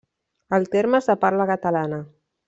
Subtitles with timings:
[0.57, 2.01] El terme és de parla catalana.